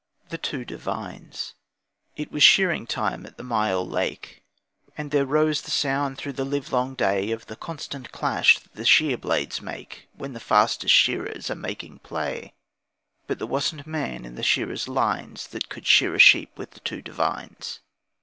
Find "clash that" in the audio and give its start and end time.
8.11-8.73